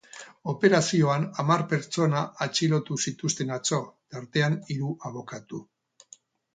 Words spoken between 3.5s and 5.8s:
atzo, tartean hiru abokatu.